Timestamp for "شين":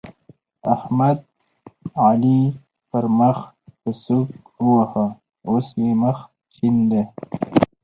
6.53-6.75